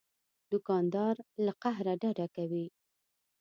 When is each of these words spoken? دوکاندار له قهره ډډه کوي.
دوکاندار 0.51 1.15
له 1.45 1.53
قهره 1.61 1.93
ډډه 2.01 2.27
کوي. 2.35 2.65